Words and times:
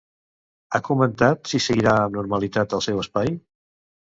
Ha 0.69 0.79
comentat 0.87 1.51
si 1.53 1.61
seguiria 1.65 1.93
amb 2.07 2.17
normalitat 2.21 2.77
al 2.79 2.85
seu 2.87 3.07
espai? 3.07 3.35